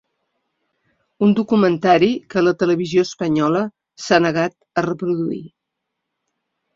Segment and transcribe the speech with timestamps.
[1.25, 3.61] Un documentari que la televisió espanyola
[4.07, 5.43] s’ha negat a reproduir.